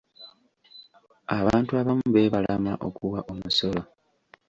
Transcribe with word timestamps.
Abantu 1.37 1.71
abamu 1.81 2.05
beebalama 2.13 2.73
okuwa 2.87 3.19
omusolo. 3.31 3.81